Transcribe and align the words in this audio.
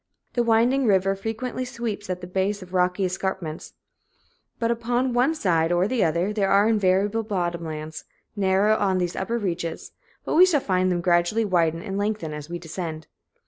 The 0.33 0.41
winding 0.41 0.87
river 0.87 1.15
frequently 1.15 1.63
sweeps 1.63 2.09
at 2.09 2.21
the 2.21 2.25
base 2.25 2.63
of 2.63 2.73
rocky 2.73 3.05
escarpments, 3.05 3.75
but 4.57 4.71
upon 4.71 5.13
one 5.13 5.35
side 5.35 5.71
or 5.71 5.87
the 5.87 6.03
other 6.03 6.33
there 6.33 6.49
are 6.49 6.63
now 6.65 6.69
invariably 6.71 7.21
bottom 7.21 7.63
lands 7.63 8.05
narrow 8.35 8.75
on 8.77 8.97
these 8.97 9.15
upper 9.15 9.37
reaches, 9.37 9.91
but 10.25 10.33
we 10.33 10.47
shall 10.47 10.59
find 10.59 10.91
them 10.91 11.01
gradually 11.01 11.45
widen 11.45 11.83
and 11.83 11.99
lengthen 11.99 12.33
as 12.33 12.49
we 12.49 12.57
descend. 12.57 13.05